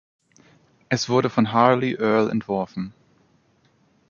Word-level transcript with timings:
Es 0.89 1.09
wurde 1.09 1.29
von 1.29 1.51
Harley 1.53 1.93
Earl 1.93 2.31
entworfen. 2.31 2.91